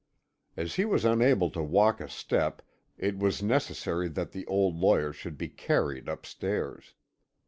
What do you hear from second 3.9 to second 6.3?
that the old lawyer should be carried